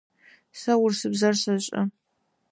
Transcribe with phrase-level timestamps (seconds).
[0.59, 1.81] Сэ урысыбзэр сэшӏэ.